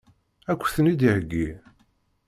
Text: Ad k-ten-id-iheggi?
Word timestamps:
Ad 0.51 0.57
k-ten-id-iheggi? 0.57 1.47